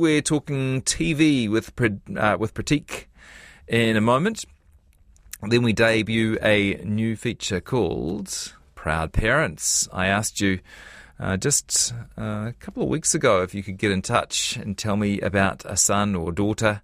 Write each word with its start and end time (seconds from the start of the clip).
We're 0.00 0.22
talking 0.22 0.80
TV 0.80 1.46
with 1.46 1.78
uh, 1.78 2.38
with 2.40 2.54
Pratik 2.54 3.04
in 3.68 3.98
a 3.98 4.00
moment. 4.00 4.46
Then 5.42 5.62
we 5.62 5.74
debut 5.74 6.38
a 6.40 6.76
new 6.82 7.16
feature 7.16 7.60
called 7.60 8.54
Proud 8.74 9.12
Parents. 9.12 9.90
I 9.92 10.06
asked 10.06 10.40
you 10.40 10.60
uh, 11.18 11.36
just 11.36 11.92
uh, 12.16 12.46
a 12.48 12.54
couple 12.60 12.82
of 12.82 12.88
weeks 12.88 13.14
ago 13.14 13.42
if 13.42 13.54
you 13.54 13.62
could 13.62 13.76
get 13.76 13.90
in 13.90 14.00
touch 14.00 14.56
and 14.56 14.78
tell 14.78 14.96
me 14.96 15.20
about 15.20 15.66
a 15.66 15.76
son 15.76 16.14
or 16.14 16.32
daughter 16.32 16.80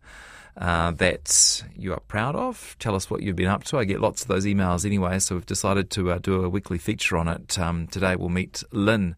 uh, 0.59 0.91
that 0.91 1.65
you 1.75 1.95
are 1.95 2.01
proud 2.01 2.37
of. 2.37 2.77
Tell 2.79 2.95
us 2.95 3.09
what 3.09 3.23
you've 3.23 3.35
been 3.35 3.47
up 3.47 3.65
to. 3.65 3.79
I 3.79 3.85
get 3.85 4.03
lots 4.03 4.21
of 4.21 4.29
those 4.29 4.45
emails 4.45 4.85
anyway, 4.85 5.21
so 5.21 5.37
we've 5.37 5.47
decided 5.47 5.89
to 5.93 6.11
uh, 6.11 6.19
do 6.19 6.45
a 6.45 6.51
weekly 6.51 6.77
feature 6.77 7.17
on 7.17 7.29
it. 7.29 7.59
Um, 7.59 7.87
today 7.87 8.15
we'll 8.15 8.29
meet 8.29 8.63
Lynn, 8.73 9.17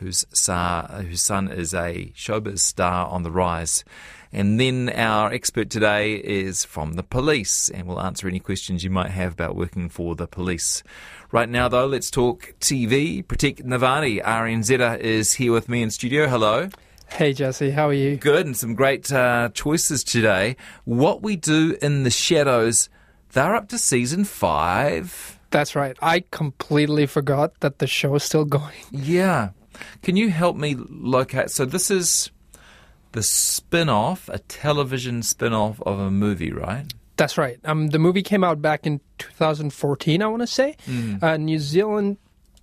whose, 0.00 0.24
whose 0.30 1.22
son 1.22 1.48
is 1.48 1.72
a 1.72 2.12
showbiz 2.16 2.58
star 2.58 3.06
on 3.06 3.22
the 3.22 3.30
rise. 3.30 3.84
And 4.32 4.60
then 4.60 4.88
our 4.90 5.32
expert 5.32 5.70
today 5.70 6.14
is 6.14 6.64
from 6.64 6.92
the 6.92 7.02
police, 7.02 7.68
and 7.68 7.88
we'll 7.88 8.00
answer 8.00 8.28
any 8.28 8.38
questions 8.38 8.84
you 8.84 8.90
might 8.90 9.10
have 9.10 9.32
about 9.32 9.56
working 9.56 9.88
for 9.88 10.14
the 10.14 10.28
police. 10.28 10.84
Right 11.32 11.48
now, 11.48 11.68
though, 11.68 11.86
let's 11.86 12.10
talk 12.10 12.54
TV. 12.60 13.24
Pratik 13.24 13.64
Navani, 13.64 14.22
RNZ, 14.22 15.00
is 15.00 15.34
here 15.34 15.52
with 15.52 15.68
me 15.68 15.82
in 15.82 15.90
studio. 15.90 16.28
Hello. 16.28 16.68
Hey, 17.08 17.32
Jesse, 17.32 17.70
how 17.70 17.88
are 17.88 17.92
you? 17.92 18.16
Good, 18.16 18.46
and 18.46 18.56
some 18.56 18.74
great 18.74 19.12
uh, 19.12 19.48
choices 19.52 20.04
today. 20.04 20.56
What 20.84 21.22
We 21.22 21.34
Do 21.34 21.76
in 21.82 22.04
the 22.04 22.10
Shadows, 22.10 22.88
they're 23.32 23.56
up 23.56 23.68
to 23.70 23.78
season 23.78 24.24
five. 24.24 25.40
That's 25.50 25.74
right. 25.74 25.96
I 26.00 26.22
completely 26.30 27.06
forgot 27.06 27.58
that 27.60 27.80
the 27.80 27.88
show 27.88 28.14
is 28.14 28.22
still 28.22 28.44
going. 28.58 28.74
Yeah. 28.92 29.50
Can 30.02 30.16
you 30.16 30.30
help 30.30 30.56
me 30.56 30.76
locate? 30.78 31.50
So, 31.50 31.64
this 31.64 31.90
is 31.90 32.30
the 33.12 33.22
spin 33.22 33.88
off, 33.88 34.28
a 34.28 34.38
television 34.38 35.22
spin 35.22 35.52
off 35.52 35.80
of 35.82 35.98
a 35.98 36.10
movie, 36.10 36.52
right? 36.52 36.92
That's 37.16 37.36
right. 37.36 37.58
Um, 37.64 37.88
the 37.88 37.98
movie 37.98 38.22
came 38.22 38.42
out 38.42 38.62
back 38.62 38.86
in 38.86 39.00
2014, 39.18 40.22
I 40.22 40.26
want 40.26 40.40
to 40.40 40.46
say. 40.46 40.76
Mm. 40.86 41.22
Uh, 41.22 41.36
New 41.36 41.58
Zealand 41.58 42.16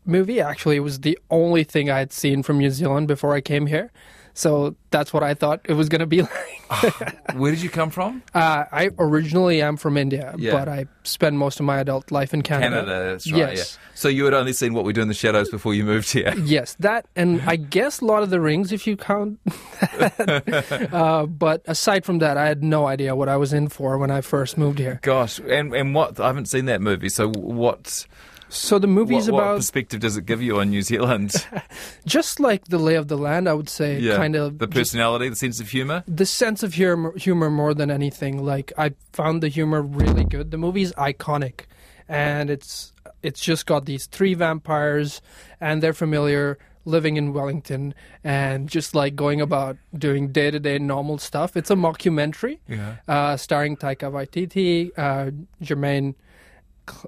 movie. 0.03 0.41
Actually, 0.41 0.77
it 0.77 0.81
was 0.81 1.01
the 1.01 1.19
only 1.29 1.63
thing 1.63 1.91
I 1.91 1.99
had 1.99 2.11
seen 2.11 2.41
from 2.41 2.57
New 2.57 2.71
Zealand 2.71 3.07
before 3.07 3.35
I 3.35 3.41
came 3.41 3.67
here. 3.67 3.91
So 4.37 4.75
that's 4.91 5.11
what 5.11 5.23
I 5.23 5.33
thought 5.33 5.61
it 5.65 5.73
was 5.73 5.89
going 5.89 6.01
to 6.01 6.05
be 6.05 6.21
like. 6.71 7.33
Where 7.33 7.51
did 7.51 7.63
you 7.63 7.71
come 7.71 7.89
from? 7.89 8.21
Uh, 8.35 8.65
I 8.71 8.91
originally 8.99 9.63
am 9.63 9.77
from 9.77 9.97
India, 9.97 10.35
yeah. 10.37 10.51
but 10.51 10.69
I 10.69 10.85
spent 11.01 11.35
most 11.37 11.59
of 11.59 11.65
my 11.65 11.79
adult 11.79 12.11
life 12.11 12.35
in 12.35 12.43
Canada. 12.43 12.81
Canada, 12.81 13.11
that's 13.11 13.31
right. 13.31 13.39
Yes. 13.39 13.57
Yeah. 13.57 13.95
So 13.95 14.09
you 14.09 14.25
had 14.25 14.35
only 14.35 14.53
seen 14.53 14.75
What 14.75 14.85
We 14.85 14.93
Do 14.93 15.01
in 15.01 15.07
the 15.07 15.15
Shadows 15.15 15.49
before 15.49 15.73
you 15.73 15.83
moved 15.83 16.11
here? 16.11 16.35
Yes, 16.47 16.75
that, 16.79 17.07
and 17.15 17.41
I 17.41 17.55
guess 17.55 18.01
Lord 18.01 18.21
of 18.23 18.29
the 18.29 18.39
Rings, 18.39 18.71
if 18.71 18.85
you 18.85 18.95
count. 18.95 19.39
uh, 19.99 21.25
but 21.25 21.63
aside 21.65 22.05
from 22.05 22.19
that, 22.19 22.37
I 22.37 22.47
had 22.47 22.63
no 22.63 22.85
idea 22.85 23.15
what 23.15 23.27
I 23.27 23.37
was 23.37 23.53
in 23.53 23.67
for 23.69 23.97
when 23.97 24.11
I 24.11 24.21
first 24.21 24.55
moved 24.57 24.77
here. 24.77 24.99
Gosh, 25.01 25.39
and 25.39 25.73
and 25.73 25.95
what? 25.95 26.19
I 26.19 26.27
haven't 26.27 26.45
seen 26.45 26.65
that 26.65 26.79
movie, 26.79 27.09
so 27.09 27.29
what? 27.29 28.05
So 28.49 28.79
the 28.79 28.87
movie's 28.87 29.27
about. 29.27 29.51
What 29.51 29.55
perspective 29.57 29.99
does 29.99 30.17
it 30.17 30.25
give 30.25 30.41
you 30.41 30.59
on 30.59 30.69
New 30.69 30.81
Zealand? 30.81 31.33
just 32.05 32.39
like 32.39 32.65
the 32.65 32.77
lay 32.77 32.95
of 32.95 33.07
the 33.07 33.17
land, 33.17 33.49
I 33.49 33.53
would 33.53 33.69
say. 33.69 33.99
Yeah. 33.99 34.17
Kind 34.17 34.35
of 34.35 34.57
the 34.57 34.67
personality, 34.67 35.29
the 35.29 35.35
sense 35.35 35.59
of 35.59 35.69
humor. 35.69 36.03
The 36.07 36.25
sense 36.25 36.63
of 36.63 36.73
humor, 36.73 37.17
humor 37.17 37.49
more 37.49 37.73
than 37.73 37.91
anything. 37.91 38.43
Like 38.43 38.71
I 38.77 38.93
found 39.13 39.43
the 39.43 39.49
humor 39.49 39.81
really 39.81 40.23
good. 40.23 40.51
The 40.51 40.57
movie's 40.57 40.93
iconic, 40.93 41.61
and 42.07 42.49
it's 42.49 42.93
it's 43.23 43.41
just 43.41 43.65
got 43.65 43.85
these 43.85 44.05
three 44.05 44.33
vampires, 44.33 45.21
and 45.59 45.81
they're 45.81 45.93
familiar 45.93 46.57
living 46.87 47.17
in 47.17 47.33
Wellington 47.33 47.93
and 48.23 48.69
just 48.69 48.95
like 48.95 49.13
going 49.13 49.41
about 49.41 49.75
doing 49.93 50.31
day 50.31 50.49
to 50.49 50.59
day 50.59 50.79
normal 50.79 51.17
stuff. 51.17 51.57
It's 51.57 51.69
a 51.69 51.75
mockumentary 51.75 52.59
yeah. 52.67 52.95
uh, 53.07 53.35
starring 53.35 53.75
Taika 53.75 54.09
Waititi, 54.09 54.91
uh, 54.97 55.31
Jermaine 55.61 56.15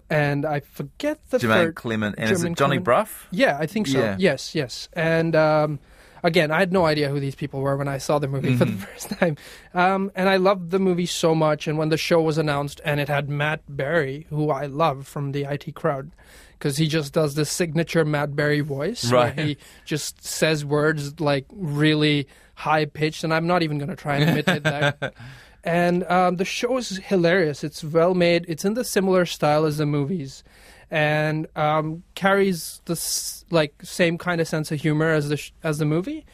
and 0.09 0.45
I 0.45 0.59
forget 0.61 1.19
the 1.30 1.38
Jermaine 1.38 1.47
third, 1.47 1.75
Clement 1.75 2.16
and 2.17 2.29
Jermaine 2.29 2.34
is 2.34 2.44
it 2.44 2.57
Johnny 2.57 2.79
Clement? 2.79 2.85
Brugh? 2.85 3.28
Yeah, 3.31 3.57
I 3.59 3.66
think 3.66 3.88
so. 3.88 4.00
Yeah. 4.00 4.16
Yes, 4.19 4.56
yes. 4.56 4.90
And 4.94 5.35
um, 5.35 5.79
again, 6.23 6.51
I 6.51 6.59
had 6.59 6.72
no 6.72 6.85
idea 6.85 7.09
who 7.09 7.19
these 7.19 7.35
people 7.35 7.62
were 7.62 7.78
when 7.78 7.88
I 7.88 7.97
saw 7.97 8.19
the 8.19 8.28
movie 8.28 8.50
mm-hmm. 8.50 8.57
for 8.57 8.66
the 8.66 8.72
mm-hmm. 8.72 8.81
first 8.81 9.09
time. 9.12 9.38
Um, 9.73 10.12
and 10.16 10.29
I 10.29 10.38
loved 10.38 10.72
the 10.72 10.79
movie 10.79 11.06
so 11.06 11.35
much. 11.35 11.67
And 11.67 11.78
when 11.78 11.90
the 11.90 11.97
show 11.97 12.22
was 12.22 12.38
announced, 12.38 12.81
and 12.84 13.00
it 13.00 13.07
had 13.07 13.29
Matt 13.29 13.62
Berry, 13.67 14.28
who 14.29 14.50
I 14.50 14.66
love 14.66 15.07
from 15.07 15.31
the 15.31 15.44
IT 15.44 15.75
crowd, 15.75 16.11
because 16.53 16.78
he 16.78 16.88
just 16.88 17.13
does 17.13 17.35
this 17.35 17.50
signature 17.50 18.03
Matt 18.03 18.35
Berry 18.35 18.59
voice, 18.59 19.11
right? 19.11 19.38
he 19.38 19.57
just 19.85 20.25
says 20.25 20.66
words 20.66 21.19
like 21.19 21.46
really 21.51 22.28
high 22.56 22.85
pitched, 22.85 23.23
and 23.23 23.34
I'm 23.34 23.47
not 23.47 23.63
even 23.63 23.78
going 23.78 23.90
to 23.90 23.96
try 23.96 24.17
and 24.17 24.29
imitate 24.29 24.63
that. 24.63 25.13
And 25.64 26.03
um, 26.06 26.38
the 26.38 26.46
show 26.46 26.78
is 26.78 26.97
hilarious. 26.97 27.64
It's 27.64 27.84
well 27.84 28.14
made. 28.14 28.46
It's 28.47 28.64
in 28.64 28.75
the 28.75 28.84
similar 28.84 29.25
style 29.25 29.66
as 29.66 29.78
the 29.78 29.86
movies, 29.86 30.44
and 30.90 31.47
um, 31.56 32.03
carries 32.16 32.81
the 32.86 32.97
like 33.52 33.74
same 33.84 34.18
kind 34.18 34.40
of 34.40 34.47
sense 34.47 34.72
of 34.72 34.80
humor 34.80 35.12
as 35.12 35.30
the 35.30 35.38
sh- 35.38 35.52
as 35.64 35.78
the 35.78 35.86
movie. 35.86 36.25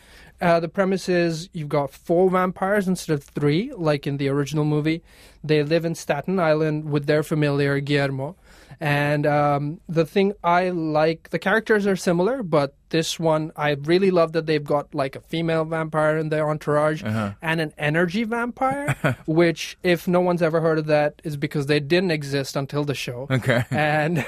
Uh, 0.42 0.60
the 0.60 0.68
premise 0.68 1.08
is 1.08 1.50
you've 1.54 1.70
got 1.70 1.92
four 1.92 2.30
vampires 2.30 2.88
instead 2.88 3.14
of 3.14 3.24
three, 3.24 3.72
like 3.74 4.06
in 4.06 4.18
the 4.18 4.28
original 4.28 4.66
movie. 4.66 5.02
They 5.44 5.64
live 5.64 5.86
in 5.86 5.96
Staten 5.96 6.40
Island 6.40 6.90
with 6.90 7.06
their 7.06 7.24
familiar 7.24 7.80
Guillermo. 7.80 8.36
And 8.80 9.26
um, 9.26 9.80
the 9.88 10.06
thing 10.06 10.34
I 10.44 10.70
like, 10.70 11.30
the 11.30 11.40
characters 11.40 11.88
are 11.88 11.96
similar, 11.96 12.44
but 12.44 12.76
this 12.90 13.20
one, 13.20 13.52
I 13.56 13.72
really 13.72 14.12
love 14.12 14.34
that 14.34 14.46
they've 14.46 14.64
got 14.64 14.94
like 14.94 15.16
a 15.16 15.22
female 15.22 15.66
vampire 15.66 16.18
in 16.18 16.30
their 16.30 16.50
entourage 16.50 17.04
uh-huh. 17.04 17.34
and 17.42 17.62
an 17.62 17.74
energy 17.78 18.24
vampire, 18.24 19.18
which, 19.26 19.78
if 19.84 20.08
no 20.08 20.22
one's 20.22 20.42
ever 20.42 20.62
heard 20.62 20.78
of 20.78 20.88
that, 20.88 21.22
is 21.24 21.38
because 21.38 21.68
they 21.68 21.80
didn't 21.80 22.12
exist 22.12 22.56
until 22.56 22.84
the 22.84 22.96
show. 22.96 23.28
Okay. 23.30 23.64
And 23.72 24.26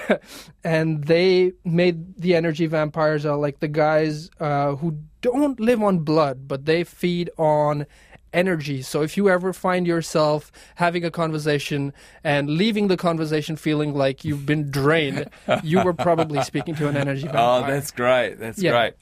and 0.63 1.03
they 1.06 1.53
made 1.63 2.17
the 2.17 2.35
energy 2.35 2.67
vampires 2.67 3.25
are 3.25 3.38
like 3.38 3.59
the 3.59 3.67
guys 3.67 4.29
uh, 4.40 4.75
who 4.75 4.97
don't 5.22 5.59
live 5.59 5.81
on 5.81 6.00
blood, 6.00 6.47
but 6.47 6.66
they 6.66 6.83
feed 6.83 7.29
on 7.38 7.85
energy. 8.33 8.81
So 8.81 9.01
if 9.01 9.17
you 9.17 9.29
ever 9.29 9.53
find 9.53 9.88
yourself 9.88 10.51
having 10.75 11.03
a 11.03 11.11
conversation 11.11 11.94
and 12.23 12.50
leaving 12.50 12.88
the 12.88 12.97
conversation 12.97 13.55
feeling 13.55 13.94
like 13.94 14.23
you've 14.23 14.45
been 14.45 14.69
drained, 14.69 15.29
you 15.63 15.83
were 15.83 15.94
probably 15.94 16.41
speaking 16.44 16.75
to 16.75 16.88
an 16.88 16.97
energy 16.97 17.23
vampire. 17.23 17.63
Oh, 17.63 17.67
that's 17.67 17.91
great. 17.91 18.35
That's 18.35 18.61
yeah. 18.61 18.72
great. 18.72 18.94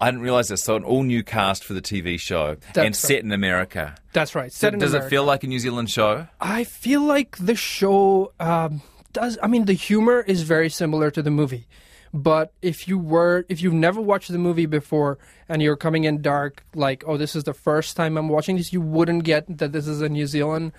I 0.00 0.10
didn't 0.10 0.22
realize 0.22 0.48
this. 0.48 0.62
So, 0.62 0.76
an 0.76 0.84
all 0.84 1.02
new 1.02 1.22
cast 1.22 1.64
for 1.64 1.72
the 1.72 1.80
TV 1.80 2.18
show 2.18 2.56
That's 2.56 2.78
and 2.78 2.86
right. 2.86 2.96
set 2.96 3.20
in 3.20 3.32
America. 3.32 3.94
That's 4.12 4.34
right. 4.34 4.52
Set 4.52 4.72
so, 4.72 4.78
does 4.78 4.90
America. 4.90 5.06
it 5.06 5.10
feel 5.10 5.24
like 5.24 5.44
a 5.44 5.46
New 5.46 5.58
Zealand 5.60 5.88
show? 5.88 6.26
I 6.40 6.64
feel 6.64 7.02
like 7.02 7.36
the 7.38 7.54
show 7.54 8.32
um, 8.40 8.82
does. 9.12 9.38
I 9.42 9.46
mean, 9.46 9.66
the 9.66 9.72
humor 9.72 10.20
is 10.20 10.42
very 10.42 10.68
similar 10.68 11.10
to 11.12 11.22
the 11.22 11.30
movie. 11.30 11.68
But 12.14 12.52
if 12.62 12.86
you 12.86 12.96
were, 12.96 13.44
if 13.48 13.60
you've 13.60 13.74
never 13.74 14.00
watched 14.00 14.30
the 14.30 14.38
movie 14.38 14.66
before 14.66 15.18
and 15.48 15.60
you're 15.60 15.76
coming 15.76 16.04
in 16.04 16.22
dark, 16.22 16.64
like, 16.72 17.02
oh, 17.08 17.16
this 17.16 17.34
is 17.34 17.42
the 17.42 17.52
first 17.52 17.96
time 17.96 18.16
I'm 18.16 18.28
watching 18.28 18.56
this, 18.56 18.72
you 18.72 18.80
wouldn't 18.80 19.24
get 19.24 19.58
that 19.58 19.72
this 19.72 19.88
is 19.88 20.00
a 20.00 20.08
New 20.08 20.28
Zealand 20.28 20.70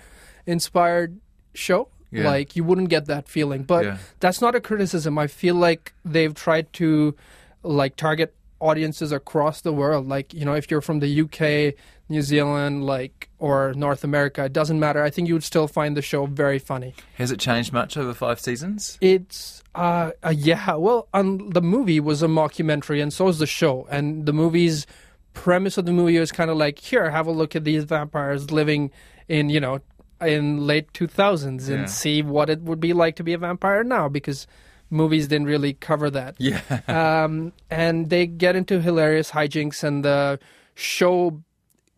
inspired 0.46 1.20
show. 1.52 1.88
Yeah. 2.10 2.24
Like, 2.24 2.56
you 2.56 2.64
wouldn't 2.64 2.88
get 2.88 3.04
that 3.06 3.28
feeling. 3.28 3.64
But 3.64 3.84
yeah. 3.84 3.98
that's 4.18 4.40
not 4.40 4.54
a 4.54 4.60
criticism. 4.60 5.18
I 5.18 5.26
feel 5.26 5.54
like 5.54 5.92
they've 6.06 6.34
tried 6.34 6.72
to, 6.74 7.14
like, 7.62 7.96
target 7.96 8.34
audiences 8.66 9.12
across 9.12 9.60
the 9.60 9.72
world. 9.72 10.08
Like, 10.08 10.34
you 10.34 10.44
know, 10.44 10.54
if 10.54 10.70
you're 10.70 10.80
from 10.80 11.00
the 11.00 11.20
UK, 11.22 11.74
New 12.08 12.22
Zealand, 12.22 12.84
like, 12.84 13.28
or 13.38 13.72
North 13.74 14.04
America, 14.04 14.44
it 14.44 14.52
doesn't 14.52 14.78
matter. 14.78 15.02
I 15.02 15.10
think 15.10 15.28
you 15.28 15.34
would 15.34 15.44
still 15.44 15.68
find 15.68 15.96
the 15.96 16.02
show 16.02 16.26
very 16.26 16.58
funny. 16.58 16.94
Has 17.14 17.30
it 17.30 17.38
changed 17.38 17.72
much 17.72 17.96
over 17.96 18.14
five 18.14 18.40
seasons? 18.40 18.98
It's, 19.00 19.62
uh, 19.74 20.10
uh 20.22 20.34
yeah. 20.36 20.74
Well, 20.74 21.08
um, 21.14 21.50
the 21.50 21.62
movie 21.62 22.00
was 22.00 22.22
a 22.22 22.28
mockumentary, 22.28 23.02
and 23.02 23.12
so 23.12 23.28
is 23.28 23.38
the 23.38 23.46
show. 23.46 23.86
And 23.90 24.26
the 24.26 24.32
movie's 24.32 24.86
premise 25.34 25.78
of 25.78 25.86
the 25.86 25.92
movie 25.92 26.18
was 26.18 26.32
kind 26.32 26.50
of 26.50 26.56
like, 26.56 26.78
here, 26.78 27.10
have 27.10 27.26
a 27.26 27.32
look 27.32 27.54
at 27.54 27.64
these 27.64 27.84
vampires 27.84 28.50
living 28.50 28.90
in, 29.28 29.50
you 29.50 29.60
know, 29.60 29.80
in 30.20 30.66
late 30.66 30.92
2000s 30.92 31.46
and 31.46 31.60
yeah. 31.68 31.84
see 31.86 32.22
what 32.22 32.48
it 32.48 32.62
would 32.62 32.80
be 32.80 32.92
like 32.92 33.16
to 33.16 33.22
be 33.22 33.34
a 33.34 33.38
vampire 33.38 33.84
now 33.84 34.08
because 34.08 34.46
movies 34.90 35.28
didn't 35.28 35.46
really 35.46 35.74
cover 35.74 36.10
that. 36.10 36.36
Yeah. 36.38 36.60
um, 36.88 37.52
and 37.70 38.10
they 38.10 38.26
get 38.26 38.56
into 38.56 38.80
hilarious 38.80 39.30
hijinks, 39.30 39.82
and 39.82 40.04
the 40.04 40.38
show 40.74 41.42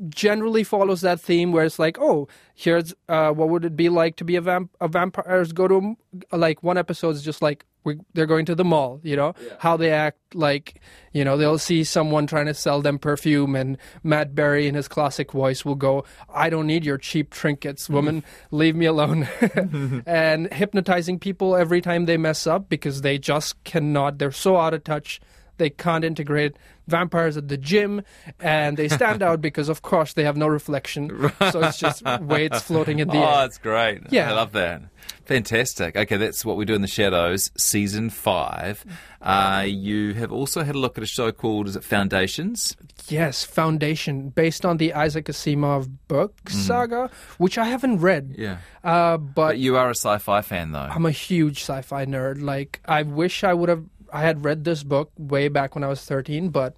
generally 0.09 0.63
follows 0.63 1.01
that 1.01 1.21
theme 1.21 1.53
where 1.53 1.65
it's 1.65 1.79
like, 1.79 1.99
oh, 1.99 2.29
here's 2.55 2.95
uh, 3.09 3.31
what 3.31 3.49
would 3.49 3.65
it 3.65 3.77
be 3.77 3.89
like 3.89 4.17
to 4.17 4.25
be 4.25 4.37
a, 4.37 4.41
vamp- 4.41 4.77
a 4.81 4.89
vampires 4.89 5.53
go 5.53 5.69
to 5.69 5.97
like 6.33 6.63
one 6.63 6.79
episode 6.79 7.17
is 7.17 7.23
just 7.23 7.43
like 7.43 7.65
we, 7.85 7.99
they're 8.13 8.27
going 8.27 8.45
to 8.47 8.55
the 8.55 8.65
mall, 8.65 9.01
you 9.03 9.17
know, 9.17 9.35
yeah. 9.43 9.55
how 9.59 9.77
they 9.77 9.91
act 9.91 10.19
like, 10.35 10.81
you 11.13 11.25
know, 11.25 11.37
they'll 11.37 11.59
see 11.59 11.85
someone 11.85 12.27
trying 12.27 12.47
to 12.47 12.55
sell 12.55 12.83
them 12.83 12.99
perfume 12.99 13.57
and 13.57 13.79
Matt 14.03 14.35
Berry 14.35 14.67
in 14.67 14.75
his 14.75 14.89
classic 14.89 15.33
voice 15.33 15.65
will 15.65 15.75
go, 15.75 16.05
I 16.29 16.51
don't 16.51 16.67
need 16.67 16.85
your 16.85 16.99
cheap 16.99 17.31
trinkets, 17.31 17.89
woman, 17.89 18.25
leave 18.51 18.77
me 18.77 18.87
alone. 18.87 19.29
and 20.07 20.53
hypnotizing 20.53 21.19
people 21.19 21.57
every 21.57 21.81
time 21.81 22.07
they 22.07 22.17
mess 22.17 22.47
up 22.47 22.69
because 22.69 23.01
they 23.01 23.19
just 23.19 23.63
cannot, 23.65 24.19
they're 24.19 24.33
so 24.33 24.57
out 24.57 24.75
of 24.75 24.85
touch 24.85 25.21
they 25.59 25.71
can't 25.71 26.05
integrate 26.05 26.57
vampires 26.87 27.37
at 27.37 27.49
the 27.49 27.57
gym, 27.59 28.03
and 28.41 28.77
they 28.77 28.89
stand 28.89 29.23
out 29.23 29.41
because, 29.49 29.69
of 29.69 29.83
course, 29.83 30.15
they 30.15 30.25
have 30.25 30.37
no 30.37 30.47
reflection. 30.47 31.31
So 31.51 31.61
it's 31.61 31.79
just 31.79 32.03
weights 32.21 32.63
floating 32.63 32.99
in 33.01 33.09
the 33.09 33.19
oh, 33.19 33.41
air. 33.41 33.47
it's 33.47 33.59
great. 33.59 34.01
Yeah. 34.11 34.31
I 34.31 34.35
love 34.35 34.53
that. 34.53 34.83
Fantastic. 35.27 35.97
Okay, 35.97 36.17
that's 36.17 36.45
what 36.45 36.57
we 36.57 36.65
do 36.65 36.75
in 36.75 36.81
the 36.81 36.89
shadows, 36.89 37.51
season 37.59 38.09
five. 38.09 38.85
Uh, 39.21 39.65
you 39.67 40.15
have 40.15 40.33
also 40.33 40.63
had 40.63 40.75
a 40.75 40.79
look 40.79 40.97
at 40.97 41.05
a 41.05 41.07
show 41.07 41.31
called 41.33 41.69
is 41.69 41.77
it 41.77 41.85
Foundations? 41.85 42.77
Yes, 43.09 43.45
Foundation, 43.45 44.31
based 44.31 44.65
on 44.65 44.79
the 44.79 44.95
Isaac 44.95 45.27
Asimov 45.27 45.91
book 46.09 46.49
saga, 46.49 47.11
which 47.37 47.59
I 47.59 47.67
haven't 47.67 48.01
read. 48.01 48.35
Yeah. 48.39 48.59
Uh, 48.83 49.19
but 49.19 49.49
But 49.49 49.59
you 49.59 49.77
are 49.77 49.89
a 49.89 49.95
sci-fi 49.95 50.41
fan, 50.41 50.73
though. 50.73 50.79
I'm 50.79 51.05
a 51.05 51.11
huge 51.11 51.61
sci-fi 51.61 52.07
nerd. 52.07 52.41
Like 52.41 52.81
I 52.87 53.03
wish 53.03 53.45
I 53.45 53.53
would 53.53 53.69
have 53.69 53.85
I 54.13 54.23
had 54.23 54.45
read 54.45 54.65
this 54.65 54.83
book 54.83 55.11
way 55.19 55.49
back 55.49 55.75
when 55.75 55.85
I 55.85 55.89
was 55.89 56.05
13, 56.05 56.49
but 56.51 56.77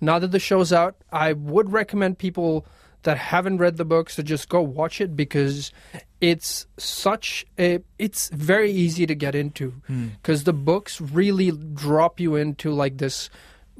now 0.00 0.18
that 0.18 0.32
the 0.32 0.38
show's 0.38 0.72
out, 0.72 0.96
I 1.12 1.32
would 1.32 1.72
recommend 1.72 2.18
people 2.18 2.66
that 3.02 3.18
haven't 3.18 3.58
read 3.58 3.76
the 3.76 3.84
books 3.84 4.16
to 4.16 4.22
just 4.22 4.48
go 4.48 4.62
watch 4.62 5.00
it 5.00 5.16
because 5.16 5.72
it's 6.20 6.66
such 6.76 7.44
a 7.58 7.80
it's 7.98 8.28
very 8.28 8.70
easy 8.70 9.06
to 9.06 9.14
get 9.14 9.34
into 9.34 9.70
hmm. 9.88 10.08
because 10.22 10.44
the 10.44 10.52
books 10.52 11.00
really 11.00 11.50
drop 11.50 12.20
you 12.20 12.36
into 12.36 12.70
like 12.70 12.98
this 12.98 13.28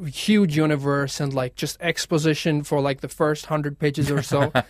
huge 0.07 0.57
universe 0.57 1.21
and 1.21 1.33
like 1.35 1.55
just 1.55 1.77
exposition 1.81 2.65
for 2.65 2.81
like 2.81 3.01
the 3.01 3.09
first 3.09 3.45
100 3.49 3.79
pages 3.79 4.11
or 4.11 4.23
so. 4.23 4.51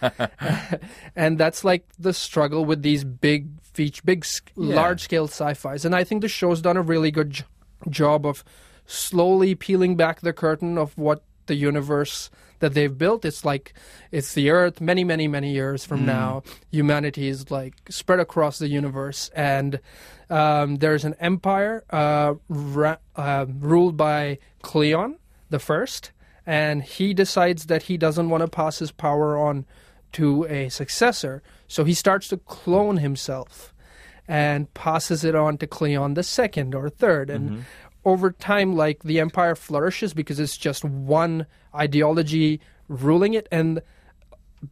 And 1.17 1.38
that's 1.38 1.64
like 1.64 1.87
the 1.99 2.12
struggle 2.12 2.64
with 2.64 2.82
these 2.82 3.05
big 3.05 3.49
feature 3.62 4.02
big 4.05 4.26
Yeah. 4.56 4.75
large 4.76 5.02
scale 5.02 5.29
sci-fis. 5.29 5.84
And 5.87 5.94
i 5.94 6.05
think 6.05 6.20
the 6.20 6.29
show's 6.29 6.61
done 6.61 6.76
a 6.76 6.82
really 6.82 7.11
good 7.11 7.31
j- 7.31 7.44
job 7.88 8.26
of 8.26 8.44
slowly 8.87 9.55
peeling 9.55 9.96
back 9.96 10.20
the 10.20 10.32
curtain 10.32 10.79
of 10.79 10.96
what 10.99 11.23
the 11.46 11.55
universe 11.55 12.31
that 12.61 12.75
they've 12.75 12.96
built. 12.96 13.25
It's 13.25 13.44
like 13.44 13.75
it's 14.11 14.34
the 14.34 14.50
earth 14.50 14.81
many 14.81 15.05
many 15.05 15.29
many 15.29 15.52
years 15.52 15.84
from 15.84 16.06
now. 16.06 16.43
Humanity 16.70 17.29
is 17.29 17.50
like 17.50 17.75
spread 17.90 18.20
across 18.20 18.58
the 18.58 18.69
universe. 18.69 19.31
And 19.34 19.81
um, 20.31 20.76
there's 20.76 21.05
an 21.05 21.14
empire 21.20 21.84
uh, 21.90 22.34
ra- 22.49 22.96
uh, 23.17 23.46
ruled 23.49 23.96
by 23.96 24.38
Cleon 24.62 25.19
the 25.50 25.58
first. 25.58 26.12
And 26.46 26.82
he 26.82 27.14
decides 27.14 27.67
that 27.67 27.84
he 27.84 27.96
doesn't 27.96 28.31
want 28.31 28.43
to 28.43 28.49
pass 28.49 28.79
his 28.79 28.90
power 28.90 29.37
on 29.37 29.67
to 30.12 30.44
a 30.46 30.69
successor. 30.69 31.43
So 31.69 31.84
he 31.84 31.94
starts 31.94 32.29
to 32.29 32.37
clone 32.37 32.99
himself 32.99 33.73
and 34.28 34.72
passes 34.74 35.24
it 35.24 35.34
on 35.34 35.58
to 35.58 35.66
Cleon 35.66 36.14
the 36.14 36.22
second 36.22 36.74
or 36.74 36.88
third. 36.88 37.30
And 37.30 37.64
over 38.04 38.30
time, 38.30 38.74
like 38.74 39.02
the 39.02 39.20
empire 39.20 39.54
flourishes 39.54 40.14
because 40.14 40.40
it's 40.40 40.56
just 40.56 40.84
one 40.84 41.46
ideology 41.74 42.60
ruling 42.88 43.34
it. 43.34 43.48
And 43.50 43.82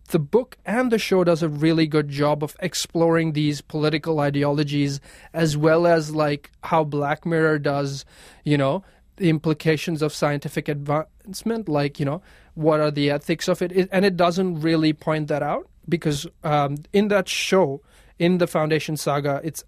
the 0.08 0.19
book 0.19 0.56
and 0.64 0.93
the 0.93 0.99
show 0.99 1.25
does 1.25 1.43
a 1.43 1.49
really 1.49 1.87
good 1.87 2.08
job 2.08 2.44
of 2.44 2.56
exploring 2.61 3.32
these 3.32 3.61
political 3.61 4.20
ideologies 4.20 5.00
as 5.32 5.56
well 5.56 5.87
as 5.87 6.14
like 6.14 6.50
how 6.62 6.85
Black 6.85 7.26
Mirror 7.26 7.58
does, 7.61 8.05
you 8.44 8.56
know, 8.56 8.85
the 9.17 9.29
implications 9.29 10.00
of 10.00 10.14
scientific 10.14 10.69
advancement, 10.69 11.69
like, 11.69 11.99
you 11.99 12.06
know, 12.06 12.23
what 12.55 12.81
are 12.81 12.91
the 12.91 13.11
ethics 13.11 13.49
of 13.49 13.62
it? 13.62 13.73
it 13.73 13.88
and 13.93 14.05
it 14.05 14.17
doesn't 14.17 14.61
really 14.61 14.93
point 14.93 15.29
that 15.29 15.43
out 15.43 15.69
because 15.88 16.26
um, 16.44 16.76
in 16.93 17.08
that 17.08 17.29
show, 17.29 17.82
in 18.20 18.38
the 18.38 18.46
Foundation 18.46 18.96
saga, 18.96 19.40
it's 19.43 19.64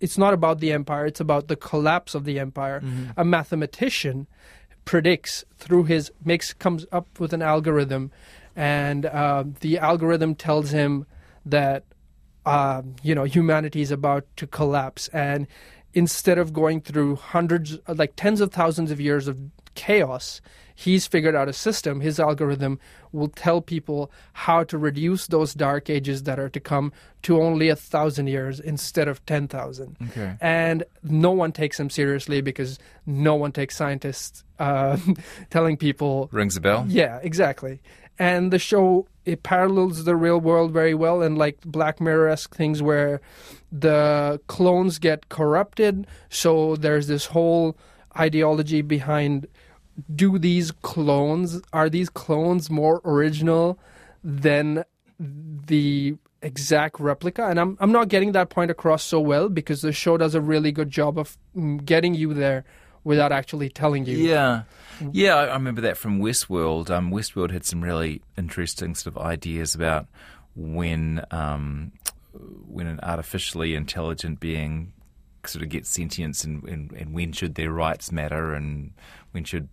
it's 0.00 0.18
not 0.18 0.34
about 0.34 0.58
the 0.58 0.72
empire, 0.72 1.06
it's 1.06 1.20
about 1.20 1.46
the 1.46 1.54
collapse 1.54 2.16
of 2.16 2.24
the 2.24 2.40
empire. 2.40 2.82
A 3.16 3.24
mathematician 3.24 4.26
predicts 4.84 5.44
through 5.58 5.84
his 5.84 6.10
makes 6.24 6.52
comes 6.52 6.86
up 6.90 7.20
with 7.20 7.32
an 7.32 7.42
algorithm 7.42 8.10
and 8.56 9.06
uh, 9.06 9.44
the 9.60 9.78
algorithm 9.78 10.34
tells 10.34 10.70
him 10.70 11.06
that 11.46 11.84
uh, 12.46 12.82
you 13.02 13.14
know 13.14 13.24
humanity 13.24 13.82
is 13.82 13.92
about 13.92 14.24
to 14.36 14.46
collapse 14.46 15.06
and 15.08 15.46
instead 15.92 16.38
of 16.38 16.52
going 16.52 16.80
through 16.80 17.14
hundreds 17.16 17.78
like 17.86 18.14
tens 18.16 18.40
of 18.40 18.50
thousands 18.50 18.90
of 18.90 19.00
years 19.00 19.28
of 19.28 19.38
chaos 19.74 20.40
he's 20.84 21.04
figured 21.14 21.34
out 21.38 21.48
a 21.48 21.52
system 21.66 22.00
his 22.00 22.18
algorithm 22.28 22.78
will 23.12 23.28
tell 23.44 23.60
people 23.74 24.10
how 24.44 24.60
to 24.70 24.76
reduce 24.88 25.26
those 25.26 25.52
dark 25.54 25.90
ages 25.96 26.22
that 26.28 26.38
are 26.38 26.48
to 26.48 26.60
come 26.60 26.92
to 27.22 27.40
only 27.46 27.68
a 27.68 27.76
thousand 27.76 28.26
years 28.28 28.60
instead 28.72 29.06
of 29.08 29.16
10,000 29.26 29.96
Okay. 30.08 30.30
and 30.40 30.84
no 31.02 31.32
one 31.42 31.52
takes 31.52 31.78
him 31.80 31.90
seriously 31.90 32.40
because 32.40 32.78
no 33.06 33.34
one 33.34 33.52
takes 33.52 33.76
scientists 33.76 34.44
uh, 34.58 34.96
telling 35.50 35.76
people 35.76 36.28
Rings 36.32 36.56
a 36.56 36.60
bell? 36.60 36.84
yeah, 36.88 37.18
exactly. 37.22 37.80
And 38.18 38.52
the 38.52 38.58
show 38.58 39.06
it 39.24 39.42
parallels 39.42 40.04
the 40.04 40.14
real 40.26 40.40
world 40.40 40.72
very 40.72 40.94
well, 40.94 41.22
and 41.22 41.38
like 41.38 41.56
Black 41.64 42.00
Mirror 42.00 42.28
esque 42.28 42.54
things 42.54 42.82
where 42.82 43.20
the 43.72 44.40
clones 44.46 44.98
get 44.98 45.28
corrupted. 45.30 46.06
So 46.28 46.76
there's 46.76 47.06
this 47.06 47.24
whole 47.26 47.76
ideology 48.18 48.82
behind: 48.82 49.46
do 50.14 50.38
these 50.38 50.70
clones 50.70 51.60
are 51.72 51.90
these 51.90 52.08
clones 52.08 52.70
more 52.70 53.00
original 53.04 53.78
than 54.24 54.84
the 55.18 56.16
exact 56.42 57.00
replica? 57.00 57.46
And 57.46 57.60
I'm 57.60 57.76
I'm 57.80 57.92
not 57.92 58.08
getting 58.08 58.32
that 58.32 58.50
point 58.50 58.70
across 58.70 59.02
so 59.02 59.20
well 59.20 59.48
because 59.48 59.82
the 59.82 59.92
show 59.92 60.16
does 60.16 60.34
a 60.34 60.40
really 60.40 60.72
good 60.72 60.90
job 60.90 61.18
of 61.18 61.36
mm, 61.56 61.84
getting 61.84 62.14
you 62.14 62.34
there 62.34 62.64
without 63.04 63.32
actually 63.32 63.68
telling 63.68 64.04
you. 64.06 64.16
Yeah. 64.16 64.62
Yeah, 65.12 65.36
I 65.36 65.46
I 65.46 65.54
remember 65.54 65.80
that 65.82 65.96
from 65.96 66.20
Westworld. 66.20 66.90
Um, 66.90 67.10
Westworld 67.10 67.50
had 67.50 67.64
some 67.64 67.82
really 67.82 68.20
interesting 68.36 68.94
sort 68.94 69.16
of 69.16 69.22
ideas 69.22 69.74
about 69.74 70.06
when 70.54 71.24
um, 71.30 71.92
when 72.68 72.86
an 72.86 73.00
artificially 73.02 73.74
intelligent 73.74 74.40
being 74.40 74.92
sort 75.46 75.62
of 75.62 75.68
get 75.68 75.86
sentience 75.86 76.44
and, 76.44 76.62
and, 76.64 76.92
and 76.92 77.14
when 77.14 77.32
should 77.32 77.54
their 77.54 77.70
rights 77.70 78.12
matter 78.12 78.54
and 78.54 78.92
when 79.32 79.44
should 79.44 79.68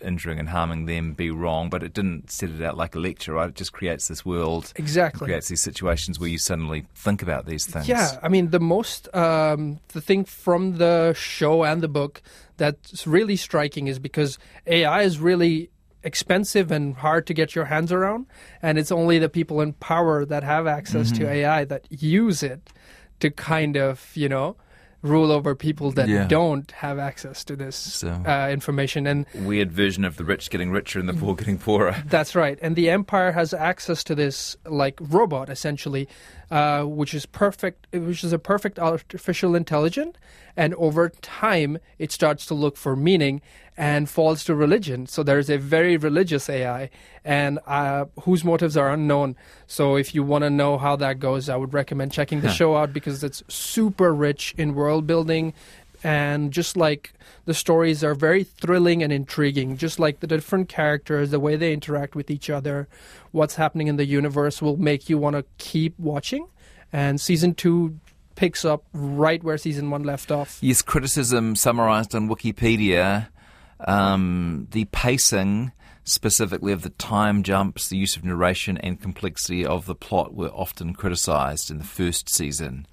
injuring 0.00 0.38
and 0.38 0.48
harming 0.48 0.86
them 0.86 1.12
be 1.12 1.30
wrong. 1.30 1.68
But 1.68 1.82
it 1.82 1.92
didn't 1.92 2.30
set 2.30 2.50
it 2.50 2.62
out 2.62 2.76
like 2.76 2.94
a 2.94 2.98
lecture, 2.98 3.34
right? 3.34 3.48
It 3.48 3.54
just 3.54 3.72
creates 3.72 4.08
this 4.08 4.24
world, 4.24 4.72
Exactly. 4.76 5.26
creates 5.26 5.48
these 5.48 5.60
situations 5.60 6.18
where 6.18 6.28
you 6.28 6.38
suddenly 6.38 6.86
think 6.94 7.22
about 7.22 7.46
these 7.46 7.66
things. 7.66 7.88
Yeah, 7.88 8.18
I 8.22 8.28
mean 8.28 8.50
the 8.50 8.60
most 8.60 9.14
um, 9.14 9.80
the 9.88 10.00
thing 10.00 10.24
from 10.24 10.78
the 10.78 11.12
show 11.16 11.64
and 11.64 11.82
the 11.82 11.88
book 11.88 12.22
that's 12.56 13.06
really 13.06 13.36
striking 13.36 13.88
is 13.88 13.98
because 13.98 14.38
AI 14.66 15.02
is 15.02 15.18
really 15.18 15.70
expensive 16.02 16.70
and 16.70 16.96
hard 16.96 17.26
to 17.26 17.34
get 17.34 17.54
your 17.54 17.64
hands 17.66 17.90
around, 17.90 18.26
and 18.62 18.78
it's 18.78 18.92
only 18.92 19.18
the 19.18 19.28
people 19.28 19.60
in 19.60 19.72
power 19.74 20.24
that 20.24 20.42
have 20.44 20.66
access 20.66 21.10
to 21.12 21.28
AI 21.28 21.64
that 21.64 21.86
use 21.90 22.42
it 22.42 22.70
to 23.20 23.30
kind 23.30 23.76
of 23.76 24.10
you 24.14 24.28
know 24.28 24.56
rule 25.04 25.30
over 25.30 25.54
people 25.54 25.90
that 25.92 26.08
Yeah. 26.08 26.26
don't 26.26 26.70
have 26.72 26.98
access 26.98 27.44
to 27.44 27.54
this 27.56 27.76
So- 27.76 28.22
uh, 28.26 28.48
information 28.50 29.06
and 29.06 29.26
Weird 29.34 29.70
version 29.70 30.04
of 30.04 30.16
the 30.16 30.24
rich 30.24 30.48
getting 30.50 30.70
richer 30.70 30.98
and 30.98 31.08
the 31.08 31.12
poor 31.14 31.34
getting 31.36 31.58
poorer. 31.58 31.94
That's 32.08 32.34
right. 32.34 32.58
And 32.62 32.74
the 32.74 32.88
Empire 32.90 33.32
has 33.32 33.52
access 33.52 34.02
to 34.04 34.14
this 34.14 34.56
like 34.66 34.98
robot 35.00 35.50
essentially, 35.50 36.08
uh, 36.50 36.82
which 36.84 37.14
is 37.14 37.26
perfect 37.26 37.86
which 37.92 38.22
is 38.24 38.32
a 38.32 38.38
perfect 38.38 38.78
artificial 38.78 39.54
intelligence 39.54 40.16
and 40.56 40.74
over 40.74 41.08
time 41.22 41.78
it 41.98 42.12
starts 42.12 42.46
to 42.46 42.54
look 42.54 42.76
for 42.76 42.94
meaning 42.96 43.40
and 43.76 44.08
falls 44.08 44.44
to 44.44 44.54
religion. 44.54 45.04
So 45.06 45.24
there's 45.24 45.50
a 45.50 45.58
very 45.58 45.96
religious 45.96 46.48
AI 46.48 46.90
and 47.24 47.58
uh, 47.66 48.04
whose 48.20 48.44
motives 48.44 48.76
are 48.76 48.92
unknown. 48.92 49.34
So 49.66 49.96
if 49.96 50.14
you 50.14 50.22
want 50.22 50.44
to 50.44 50.50
know 50.50 50.78
how 50.78 50.94
that 50.96 51.18
goes, 51.18 51.48
I 51.48 51.56
would 51.56 51.74
recommend 51.74 52.12
checking 52.12 52.40
the 52.40 52.48
Huh. 52.48 52.54
show 52.54 52.76
out 52.76 52.92
because 52.92 53.24
it's 53.24 53.42
super 53.48 54.14
rich 54.14 54.54
in 54.56 54.74
world 54.74 55.08
building 55.08 55.54
and 56.04 56.52
just 56.52 56.76
like 56.76 57.14
the 57.46 57.54
stories 57.54 58.04
are 58.04 58.14
very 58.14 58.44
thrilling 58.44 59.02
and 59.02 59.12
intriguing 59.12 59.76
just 59.76 59.98
like 59.98 60.20
the 60.20 60.26
different 60.26 60.68
characters 60.68 61.30
the 61.30 61.40
way 61.40 61.56
they 61.56 61.72
interact 61.72 62.14
with 62.14 62.30
each 62.30 62.50
other 62.50 62.86
what's 63.32 63.54
happening 63.56 63.88
in 63.88 63.96
the 63.96 64.04
universe 64.04 64.62
will 64.62 64.76
make 64.76 65.08
you 65.08 65.18
want 65.18 65.34
to 65.34 65.44
keep 65.58 65.98
watching 65.98 66.46
and 66.92 67.20
season 67.20 67.54
2 67.54 67.98
picks 68.36 68.64
up 68.64 68.84
right 68.92 69.42
where 69.42 69.56
season 69.56 69.90
1 69.90 70.02
left 70.04 70.30
off 70.30 70.58
Yes, 70.60 70.82
criticism 70.82 71.56
summarised 71.56 72.14
on 72.14 72.28
Wikipedia. 72.28 73.28
Um, 73.86 74.68
the 74.70 74.86
pacing, 74.86 75.72
specifically 76.04 76.72
of 76.72 76.82
the 76.82 76.90
time 76.90 77.42
jumps, 77.42 77.88
the 77.88 77.96
use 77.96 78.16
of 78.16 78.24
narration, 78.24 78.78
and 78.78 79.00
complexity 79.00 79.64
of 79.64 79.86
the 79.86 79.94
plot 79.94 80.34
were 80.34 80.48
often 80.48 80.94
criticised 80.94 81.70
in 81.70 81.78
the 81.78 81.84
first 81.84 82.28
season. 82.28 82.86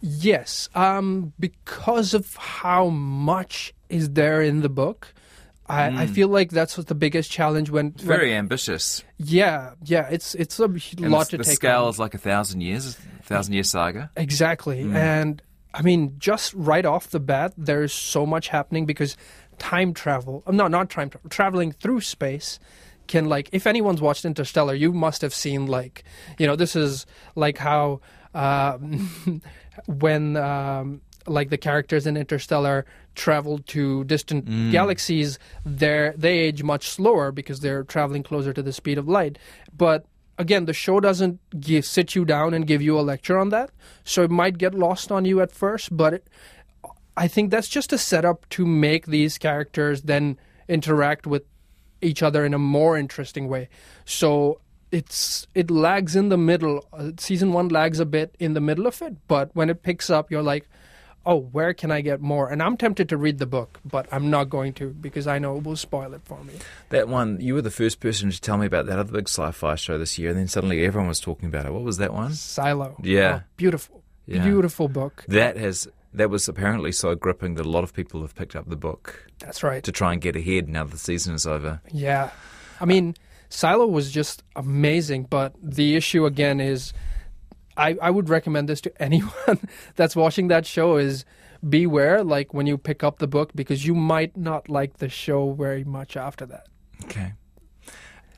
Yes 0.00 0.68
um 0.74 1.32
because 1.38 2.14
of 2.14 2.34
how 2.36 2.88
much 2.88 3.72
is 3.88 4.10
there 4.10 4.40
in 4.42 4.60
the 4.62 4.68
book 4.68 5.12
I, 5.68 6.02
I 6.02 6.06
feel 6.08 6.26
like 6.26 6.50
that's 6.50 6.76
what 6.76 6.88
the 6.88 6.96
biggest 6.96 7.30
challenge 7.30 7.70
when, 7.70 7.92
when 7.98 8.06
Very 8.06 8.34
ambitious. 8.34 9.04
yeah 9.18 9.74
yeah 9.84 10.08
it's 10.10 10.34
it's 10.34 10.58
a 10.58 10.64
And 10.64 11.10
lot 11.10 11.26
the, 11.26 11.30
to 11.32 11.36
the 11.38 11.44
take 11.44 11.54
scale 11.54 11.84
on. 11.84 11.90
is 11.90 11.98
like 12.00 12.12
a 12.14 12.18
thousand 12.18 12.60
years, 12.62 12.98
a 13.20 13.22
thousand 13.22 13.54
year 13.54 13.62
saga. 13.62 14.10
Exactly. 14.16 14.82
Mm. 14.82 14.94
And 14.96 15.42
I 15.72 15.82
mean, 15.82 16.16
just 16.18 16.52
right 16.54 16.84
off 16.84 17.10
the 17.10 17.20
bat, 17.20 17.52
there's 17.56 17.92
so 17.92 18.26
much 18.26 18.48
happening 18.48 18.84
because 18.84 19.16
time 19.58 19.94
travel. 19.94 20.42
uh, 20.44 20.50
No, 20.50 20.66
not 20.66 20.90
time 20.90 21.08
travel. 21.10 21.30
Traveling 21.30 21.70
through 21.70 22.00
space 22.00 22.58
can 23.06 23.26
like 23.26 23.48
if 23.52 23.64
anyone's 23.64 24.00
watched 24.00 24.24
Interstellar, 24.24 24.74
you 24.74 24.92
must 24.92 25.22
have 25.22 25.32
seen 25.32 25.66
like 25.66 26.02
you 26.36 26.48
know 26.48 26.56
this 26.56 26.74
is 26.74 27.06
like 27.36 27.58
how 27.58 28.00
uh, 28.34 28.78
when 29.86 30.36
um, 30.36 31.00
like 31.26 31.50
the 31.50 31.58
characters 31.58 32.06
in 32.06 32.16
Interstellar 32.16 32.86
travel 33.14 33.58
to 33.58 34.04
distant 34.04 34.46
galaxies, 34.70 35.38
they 35.64 36.12
they 36.16 36.38
age 36.38 36.62
much 36.62 36.88
slower 36.88 37.32
because 37.32 37.60
they're 37.60 37.84
traveling 37.84 38.22
closer 38.22 38.52
to 38.52 38.62
the 38.62 38.72
speed 38.72 38.98
of 38.98 39.08
light. 39.08 39.38
But 39.76 40.06
again, 40.38 40.64
the 40.64 40.72
show 40.72 41.00
doesn't 41.00 41.38
give, 41.60 41.84
sit 41.84 42.14
you 42.14 42.24
down 42.24 42.54
and 42.54 42.66
give 42.66 42.80
you 42.80 42.98
a 42.98 43.02
lecture 43.02 43.38
on 43.38 43.50
that, 43.50 43.70
so 44.04 44.22
it 44.22 44.30
might 44.30 44.58
get 44.58 44.74
lost 44.74 45.12
on 45.12 45.24
you 45.24 45.40
at 45.40 45.52
first. 45.52 45.96
But 45.96 46.14
it, 46.14 46.28
I 47.16 47.28
think 47.28 47.50
that's 47.50 47.68
just 47.68 47.92
a 47.92 47.98
setup 47.98 48.48
to 48.50 48.64
make 48.66 49.06
these 49.06 49.38
characters 49.38 50.02
then 50.02 50.38
interact 50.68 51.26
with 51.26 51.44
each 52.00 52.22
other 52.22 52.44
in 52.46 52.54
a 52.54 52.58
more 52.58 52.96
interesting 52.96 53.48
way. 53.48 53.68
So 54.04 54.60
it's 54.92 55.46
it 55.54 55.70
lags 55.70 56.16
in 56.16 56.28
the 56.28 56.38
middle. 56.38 56.86
Uh, 56.92 57.12
season 57.18 57.52
one 57.52 57.68
lags 57.68 58.00
a 58.00 58.06
bit 58.06 58.34
in 58.38 58.54
the 58.54 58.60
middle 58.60 58.86
of 58.86 59.00
it, 59.02 59.16
but 59.28 59.50
when 59.54 59.70
it 59.70 59.82
picks 59.82 60.10
up, 60.10 60.30
you're 60.30 60.42
like, 60.42 60.68
oh, 61.26 61.38
where 61.52 61.74
can 61.74 61.90
I 61.90 62.00
get 62.00 62.20
more? 62.20 62.48
And 62.48 62.62
I'm 62.62 62.76
tempted 62.76 63.08
to 63.10 63.16
read 63.16 63.38
the 63.38 63.46
book, 63.46 63.78
but 63.84 64.06
I'm 64.10 64.30
not 64.30 64.50
going 64.50 64.72
to 64.74 64.90
because 64.90 65.26
I 65.26 65.38
know 65.38 65.56
it 65.56 65.64
will 65.64 65.76
spoil 65.76 66.14
it 66.14 66.22
for 66.24 66.42
me. 66.44 66.54
That 66.88 67.08
one, 67.08 67.40
you 67.40 67.54
were 67.54 67.62
the 67.62 67.70
first 67.70 68.00
person 68.00 68.30
to 68.30 68.40
tell 68.40 68.56
me 68.56 68.66
about 68.66 68.86
that 68.86 68.98
other 68.98 69.12
big 69.12 69.28
sci-fi 69.28 69.74
show 69.76 69.98
this 69.98 70.18
year, 70.18 70.30
and 70.30 70.38
then 70.38 70.48
suddenly 70.48 70.84
everyone 70.84 71.08
was 71.08 71.20
talking 71.20 71.48
about 71.48 71.66
it. 71.66 71.72
What 71.72 71.82
was 71.82 71.98
that 71.98 72.12
one? 72.12 72.34
Silo. 72.34 72.96
Yeah. 73.02 73.40
Oh, 73.42 73.46
beautiful. 73.56 74.02
Yeah. 74.26 74.44
Beautiful 74.44 74.88
book. 74.88 75.24
That 75.28 75.56
has 75.56 75.88
that 76.12 76.30
was 76.30 76.48
apparently 76.48 76.92
so 76.92 77.14
gripping 77.14 77.54
that 77.54 77.66
a 77.66 77.70
lot 77.70 77.84
of 77.84 77.92
people 77.92 78.20
have 78.22 78.34
picked 78.34 78.56
up 78.56 78.68
the 78.68 78.76
book 78.76 79.26
That's 79.38 79.62
right. 79.62 79.82
to 79.84 79.92
try 79.92 80.12
and 80.12 80.20
get 80.20 80.34
ahead 80.34 80.68
now 80.68 80.84
that 80.84 80.90
the 80.90 80.98
season 80.98 81.34
is 81.34 81.46
over. 81.46 81.80
Yeah. 81.92 82.30
I 82.80 82.84
mean, 82.84 83.14
Silo 83.50 83.86
was 83.86 84.10
just 84.10 84.42
amazing, 84.56 85.24
but 85.24 85.54
the 85.60 85.96
issue 85.96 86.24
again 86.24 86.60
is 86.60 86.92
I, 87.76 87.96
I 88.00 88.10
would 88.10 88.28
recommend 88.28 88.68
this 88.68 88.80
to 88.82 89.02
anyone 89.02 89.58
that's 89.96 90.16
watching 90.16 90.48
that 90.48 90.64
show 90.64 90.96
is 90.96 91.24
beware 91.68 92.24
like 92.24 92.54
when 92.54 92.66
you 92.66 92.78
pick 92.78 93.04
up 93.04 93.18
the 93.18 93.26
book 93.26 93.50
because 93.54 93.86
you 93.86 93.94
might 93.94 94.34
not 94.36 94.70
like 94.70 94.96
the 94.96 95.08
show 95.08 95.52
very 95.52 95.84
much 95.84 96.16
after 96.16 96.46
that. 96.46 96.68
Okay. 97.04 97.34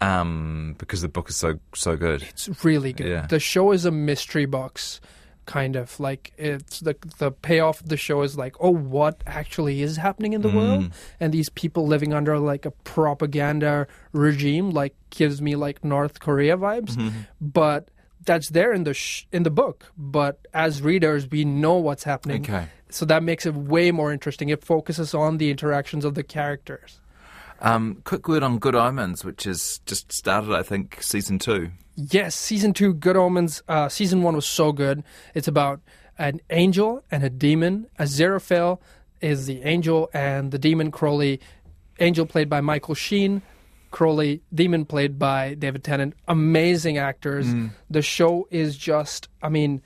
Um, 0.01 0.75
because 0.79 1.03
the 1.03 1.09
book 1.09 1.29
is 1.29 1.37
so 1.37 1.61
so 1.75 1.97
good. 1.97 2.23
It's 2.23 2.65
really 2.65 2.93
good. 2.93 3.07
Yeah. 3.07 3.27
The 3.27 3.39
show 3.39 3.71
is 3.71 3.85
a 3.85 3.93
mystery 3.93 4.47
box 4.47 5.01
kind 5.47 5.75
of 5.77 5.99
like 5.99 6.33
it's 6.39 6.81
the 6.81 6.95
the 7.19 7.31
payoff 7.31 7.81
of 7.81 7.89
the 7.89 7.97
show 7.97 8.23
is 8.23 8.37
like 8.39 8.55
oh 8.61 8.71
what 8.71 9.23
actually 9.27 9.83
is 9.83 9.97
happening 9.97 10.33
in 10.35 10.43
the 10.43 10.49
world? 10.49 10.93
And 11.21 11.33
these 11.33 11.49
people 11.49 11.87
living 11.87 12.13
under 12.13 12.39
like 12.39 12.65
a 12.65 12.71
propaganda 12.71 13.87
regime 14.13 14.71
like 14.71 14.95
gives 15.11 15.43
me 15.43 15.57
like 15.57 15.85
North 15.85 16.21
Korea 16.21 16.57
vibes. 16.57 16.97
But 17.41 17.89
that's 18.25 18.51
there 18.51 18.73
in 18.73 18.85
the 18.85 18.95
sh- 18.95 19.27
in 19.33 19.43
the 19.43 19.51
book. 19.51 19.93
But 19.99 20.47
as 20.55 20.81
readers 20.83 21.29
we 21.31 21.45
know 21.45 21.75
what's 21.75 22.05
happening. 22.05 22.43
Okay. 22.43 22.67
so 22.89 23.05
that 23.07 23.23
makes 23.23 23.47
it 23.47 23.55
way 23.55 23.91
more 23.91 24.13
interesting. 24.13 24.49
It 24.49 24.65
focuses 24.65 25.13
on 25.15 25.39
the 25.39 25.51
interactions 25.51 26.05
of 26.05 26.15
the 26.15 26.23
characters. 26.23 27.01
Um, 27.61 28.03
quick 28.05 28.27
word 28.29 28.43
on 28.43 28.59
Good 28.59 28.75
Omens, 28.75 29.25
which 29.25 29.45
has 29.45 29.81
just 29.87 30.13
started, 30.13 30.53
I 30.53 30.63
think, 30.65 31.01
season 31.01 31.39
two. 31.39 31.71
Yes, 31.95 32.35
season 32.35 32.73
two, 32.73 32.95
Good 32.95 33.17
Omens. 33.17 33.63
Uh, 33.69 33.89
season 33.89 34.23
one 34.23 34.35
was 34.35 34.47
so 34.47 34.73
good. 34.73 35.03
It's 35.35 35.49
about 35.49 35.81
an 36.19 36.41
angel 36.51 37.05
and 37.11 37.23
a 37.23 37.31
demon. 37.31 37.87
Aziraphale 37.99 38.79
is 39.21 39.47
the 39.47 39.63
angel, 39.63 40.11
and 40.15 40.51
the 40.51 40.59
demon 40.59 40.91
Crowley. 40.91 41.41
Angel 42.01 42.27
played 42.27 42.49
by 42.49 42.61
Michael 42.61 42.95
Sheen. 42.95 43.43
Crowley, 43.91 44.41
demon 44.55 44.87
played 44.87 45.19
by 45.19 45.53
David 45.55 45.85
Tennant. 45.85 46.15
Amazing 46.27 46.97
actors. 46.97 47.47
The 47.91 48.01
show 48.01 48.49
is 48.51 48.77
just, 48.77 49.29
I 49.43 49.51
mean, 49.51 49.83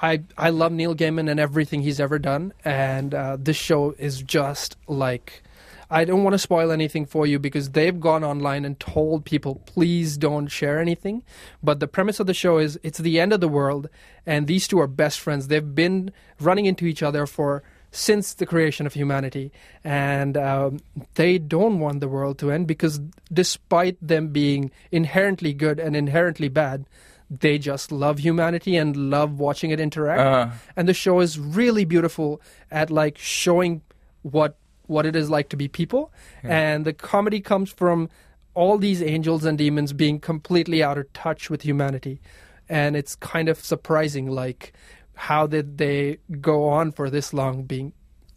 I 0.00 0.22
I 0.38 0.50
love 0.50 0.70
Neil 0.70 0.94
Gaiman 0.94 1.28
and 1.28 1.40
everything 1.40 1.82
he's 1.82 1.98
ever 2.00 2.18
done, 2.20 2.52
and 2.64 3.12
uh, 3.12 3.36
this 3.40 3.56
show 3.56 3.94
is 3.98 4.22
just 4.22 4.76
like. 4.86 5.42
I 5.90 6.04
don't 6.04 6.22
want 6.22 6.34
to 6.34 6.38
spoil 6.38 6.70
anything 6.70 7.04
for 7.04 7.26
you 7.26 7.38
because 7.38 7.70
they've 7.70 7.98
gone 7.98 8.22
online 8.22 8.64
and 8.64 8.78
told 8.78 9.24
people, 9.24 9.56
please 9.66 10.16
don't 10.16 10.46
share 10.46 10.78
anything. 10.78 11.24
But 11.62 11.80
the 11.80 11.88
premise 11.88 12.20
of 12.20 12.26
the 12.26 12.34
show 12.34 12.58
is 12.58 12.78
it's 12.82 12.98
the 12.98 13.18
end 13.18 13.32
of 13.32 13.40
the 13.40 13.48
world, 13.48 13.88
and 14.24 14.46
these 14.46 14.68
two 14.68 14.78
are 14.78 14.86
best 14.86 15.18
friends. 15.18 15.48
They've 15.48 15.74
been 15.74 16.12
running 16.38 16.66
into 16.66 16.86
each 16.86 17.02
other 17.02 17.26
for 17.26 17.64
since 17.90 18.34
the 18.34 18.46
creation 18.46 18.86
of 18.86 18.94
humanity, 18.94 19.50
and 19.82 20.36
um, 20.36 20.78
they 21.14 21.38
don't 21.38 21.80
want 21.80 21.98
the 21.98 22.08
world 22.08 22.38
to 22.38 22.52
end 22.52 22.68
because 22.68 23.00
despite 23.32 23.96
them 24.00 24.28
being 24.28 24.70
inherently 24.92 25.52
good 25.52 25.80
and 25.80 25.96
inherently 25.96 26.48
bad, 26.48 26.86
they 27.28 27.58
just 27.58 27.90
love 27.90 28.18
humanity 28.18 28.76
and 28.76 29.10
love 29.10 29.38
watching 29.38 29.70
it 29.70 29.80
interact. 29.80 30.20
Uh. 30.20 30.50
And 30.76 30.88
the 30.88 30.94
show 30.94 31.20
is 31.20 31.38
really 31.38 31.84
beautiful 31.84 32.40
at 32.70 32.90
like 32.90 33.18
showing 33.18 33.82
what 34.22 34.56
what 34.90 35.06
it 35.06 35.14
is 35.16 35.30
like 35.30 35.48
to 35.50 35.56
be 35.56 35.68
people. 35.68 36.12
And 36.42 36.84
the 36.84 36.92
comedy 36.92 37.40
comes 37.40 37.70
from 37.70 38.08
all 38.54 38.76
these 38.78 39.00
angels 39.02 39.44
and 39.44 39.56
demons 39.56 39.92
being 39.92 40.18
completely 40.20 40.82
out 40.82 40.98
of 40.98 41.10
touch 41.12 41.48
with 41.48 41.62
humanity. 41.62 42.20
And 42.68 42.96
it's 42.96 43.14
kind 43.16 43.48
of 43.48 43.58
surprising 43.58 44.26
like 44.30 44.72
how 45.14 45.46
did 45.46 45.78
they 45.78 46.18
go 46.40 46.68
on 46.68 46.92
for 46.92 47.10
this 47.10 47.32
long 47.32 47.62
being 47.64 47.92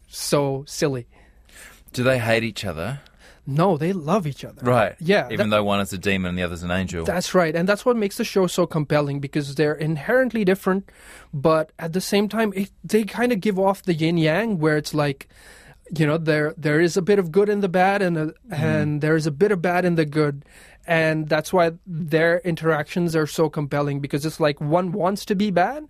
so 0.08 0.64
silly? 0.68 1.08
Do 1.94 2.04
they 2.04 2.20
hate 2.20 2.44
each 2.44 2.66
other? 2.66 3.00
No, 3.46 3.78
they 3.78 3.92
love 3.92 4.26
each 4.26 4.46
other. 4.46 4.62
Right. 4.64 4.96
Yeah, 5.00 5.28
Even 5.32 5.50
that- 5.50 5.58
though 5.58 5.64
one 5.66 5.82
is 5.82 5.92
a 5.92 5.98
demon 5.98 6.30
and 6.30 6.38
the 6.38 6.44
other's 6.44 6.64
an 6.64 6.72
angel. 6.72 7.04
That's 7.04 7.34
right. 7.36 7.54
And 7.56 7.68
that's 7.68 7.86
what 7.86 7.98
makes 7.98 8.18
the 8.18 8.24
show 8.24 8.48
so 8.48 8.66
compelling 8.66 9.20
because 9.20 9.56
they're 9.56 9.74
inherently 9.90 10.46
different, 10.46 10.90
but 11.34 11.72
at 11.78 11.92
the 11.94 12.00
same 12.02 12.30
time, 12.30 12.54
it, 12.56 12.72
they 12.84 13.04
kind 13.04 13.32
of 13.34 13.42
give 13.42 13.60
off 13.60 13.84
the 13.84 13.94
yin 13.94 14.18
yang 14.18 14.60
where 14.60 14.78
it's 14.78 14.94
like, 14.94 15.28
you 15.96 16.08
know, 16.08 16.18
there 16.18 16.54
there 16.58 16.80
is 16.80 16.98
a 16.98 17.02
bit 17.02 17.20
of 17.20 17.32
good 17.32 17.50
in 17.50 17.60
the 17.60 17.70
bad 17.70 18.02
and 18.02 18.18
a, 18.18 18.34
and 18.52 19.02
there 19.02 19.16
is 19.16 19.28
a 19.28 19.32
bit 19.32 19.52
of 19.52 19.62
bad 19.62 19.86
in 19.86 19.96
the 19.96 20.06
good. 20.06 20.46
And 20.86 21.30
that's 21.30 21.54
why 21.54 21.72
their 21.88 22.40
interactions 22.40 23.16
are 23.16 23.28
so 23.28 23.50
compelling 23.50 24.00
because 24.02 24.26
it's 24.26 24.40
like 24.40 24.60
one 24.60 24.92
wants 24.92 25.24
to 25.26 25.36
be 25.36 25.50
bad 25.50 25.88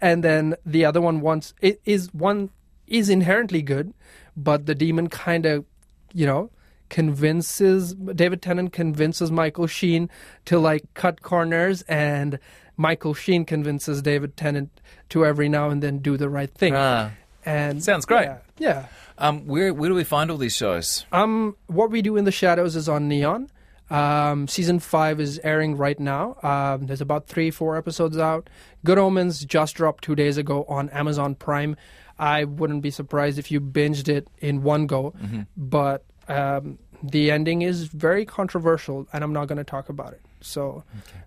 and 0.00 0.22
then 0.22 0.54
the 0.64 0.84
other 0.84 1.00
one 1.00 1.20
wants 1.20 1.52
it 1.60 1.80
is 1.84 2.12
one 2.14 2.50
is 2.86 3.08
inherently 3.10 3.62
good, 3.62 3.92
but 4.36 4.66
the 4.66 4.74
demon 4.74 5.08
kind 5.08 5.46
of, 5.46 5.64
you 6.12 6.26
know, 6.26 6.50
convinces 6.88 7.94
David 7.94 8.42
Tennant 8.42 8.72
convinces 8.72 9.30
Michael 9.32 9.66
Sheen 9.66 10.08
to 10.44 10.58
like 10.58 10.82
cut 10.94 11.22
corners 11.22 11.82
and 11.82 12.38
Michael 12.76 13.14
Sheen 13.14 13.44
convinces 13.44 14.02
David 14.02 14.36
Tennant 14.36 14.80
to 15.08 15.24
every 15.24 15.48
now 15.48 15.70
and 15.70 15.82
then 15.82 15.98
do 15.98 16.16
the 16.16 16.28
right 16.28 16.52
thing. 16.52 16.74
Ah. 16.76 17.10
and 17.44 17.82
Sounds 17.82 18.04
great. 18.04 18.26
Yeah. 18.26 18.38
Yeah. 18.58 18.86
Um, 19.18 19.46
where 19.46 19.72
where 19.72 19.88
do 19.88 19.94
we 19.94 20.04
find 20.04 20.30
all 20.30 20.36
these 20.36 20.56
shows? 20.56 21.06
Um, 21.12 21.56
what 21.68 21.90
we 21.90 22.02
do 22.02 22.16
in 22.16 22.24
the 22.24 22.32
shadows 22.32 22.76
is 22.76 22.88
on 22.88 23.08
Neon. 23.08 23.50
Um, 23.88 24.48
season 24.48 24.80
five 24.80 25.20
is 25.20 25.38
airing 25.44 25.76
right 25.76 25.98
now. 25.98 26.36
Um, 26.42 26.86
there's 26.86 27.00
about 27.00 27.28
three, 27.28 27.50
four 27.50 27.76
episodes 27.76 28.18
out. 28.18 28.50
Good 28.84 28.98
Omens 28.98 29.44
just 29.44 29.76
dropped 29.76 30.02
two 30.04 30.14
days 30.16 30.36
ago 30.38 30.64
on 30.68 30.88
Amazon 30.90 31.34
Prime. 31.36 31.76
I 32.18 32.44
wouldn't 32.44 32.82
be 32.82 32.90
surprised 32.90 33.38
if 33.38 33.50
you 33.50 33.60
binged 33.60 34.08
it 34.08 34.28
in 34.38 34.62
one 34.62 34.86
go, 34.86 35.14
but 35.56 36.04
um, 36.28 36.78
the 37.02 37.30
ending 37.30 37.62
is 37.62 37.84
very 37.84 38.24
controversial, 38.24 39.06
and 39.12 39.22
I'm 39.22 39.32
not 39.32 39.46
going 39.46 39.58
to 39.58 39.64
talk 39.64 39.88
about 39.88 40.14
it. 40.14 40.20
So, 40.40 40.82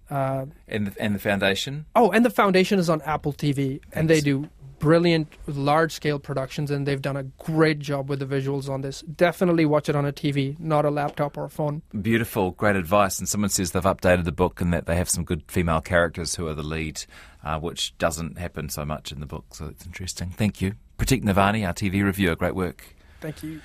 uh, 0.09 0.45
And 0.67 0.87
the, 0.87 1.01
and 1.01 1.15
the 1.15 1.19
Foundation. 1.19 1.85
oh, 1.95 2.11
and 2.11 2.25
the 2.25 2.29
Foundation 2.29 2.77
is 2.79 2.89
on 2.89 3.01
Apple 3.03 3.33
TV, 3.33 3.79
and 3.93 4.09
they 4.09 4.19
do 4.19 4.49
brilliant, 4.79 5.27
large 5.47 5.91
scale 5.91 6.19
productions, 6.19 6.71
and 6.71 6.87
they've 6.87 7.01
done 7.01 7.17
a 7.17 7.23
great 7.23 7.79
job 7.79 8.09
with 8.09 8.19
the 8.19 8.25
visuals 8.25 8.69
on 8.69 8.81
this. 8.81 9.01
Definitely 9.01 9.65
watch 9.65 9.89
it 9.89 9.95
on 9.95 10.05
a 10.05 10.11
TV, 10.11 10.59
not 10.59 10.85
a 10.85 10.89
laptop 10.89 11.37
or 11.37 11.45
a 11.45 11.49
phone. 11.49 11.81
Beautiful, 12.01 12.51
great 12.51 12.75
advice. 12.75 13.19
And 13.19 13.27
someone 13.27 13.49
says 13.49 13.71
they've 13.71 13.83
updated 13.83 14.25
the 14.25 14.31
book 14.31 14.61
and 14.61 14.73
that 14.73 14.85
they 14.85 14.95
have 14.95 15.09
some 15.09 15.23
good 15.23 15.43
female 15.47 15.81
characters 15.81 16.35
who 16.35 16.47
are 16.47 16.53
the 16.53 16.63
lead, 16.63 17.03
uh, 17.43 17.59
which 17.59 17.97
doesn't 17.97 18.37
happen 18.37 18.69
so 18.69 18.85
much 18.85 19.11
in 19.11 19.19
the 19.19 19.25
book. 19.25 19.45
So 19.51 19.67
it's 19.67 19.85
interesting. 19.85 20.31
Thank 20.31 20.61
you. 20.61 20.73
Pratik 20.97 21.23
Navani, 21.23 21.65
our 21.65 21.73
TV 21.73 22.03
reviewer. 22.03 22.35
Great 22.35 22.55
work. 22.55 22.95
Thank 23.21 23.43
you. 23.43 23.61